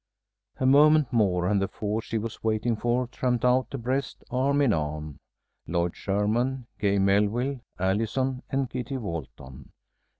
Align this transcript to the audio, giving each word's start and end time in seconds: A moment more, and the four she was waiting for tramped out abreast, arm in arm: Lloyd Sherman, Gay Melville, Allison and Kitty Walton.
A 0.57 0.65
moment 0.65 1.13
more, 1.13 1.45
and 1.45 1.61
the 1.61 1.67
four 1.67 2.01
she 2.01 2.17
was 2.17 2.43
waiting 2.43 2.75
for 2.75 3.05
tramped 3.05 3.45
out 3.45 3.71
abreast, 3.71 4.23
arm 4.31 4.59
in 4.59 4.73
arm: 4.73 5.17
Lloyd 5.67 5.95
Sherman, 5.95 6.65
Gay 6.79 6.97
Melville, 6.97 7.61
Allison 7.77 8.41
and 8.49 8.67
Kitty 8.67 8.97
Walton. 8.97 9.69